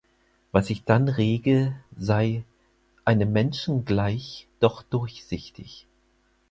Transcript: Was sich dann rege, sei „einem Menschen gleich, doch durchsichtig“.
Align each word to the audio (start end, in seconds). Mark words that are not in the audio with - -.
Was 0.51 0.65
sich 0.65 0.83
dann 0.83 1.09
rege, 1.09 1.75
sei 1.95 2.43
„einem 3.05 3.31
Menschen 3.33 3.85
gleich, 3.85 4.47
doch 4.59 4.81
durchsichtig“. 4.81 5.85